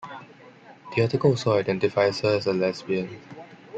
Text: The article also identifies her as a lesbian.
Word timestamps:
The 0.95 1.03
article 1.03 1.29
also 1.29 1.55
identifies 1.59 2.21
her 2.21 2.35
as 2.37 2.47
a 2.47 2.53
lesbian. 2.53 3.19